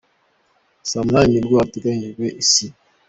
Saa 0.89 1.05
munani 1.05 1.29
ni 1.35 1.45
bwo 1.47 1.55
hateganyijwe 1.61 2.25
isinywa. 2.41 2.77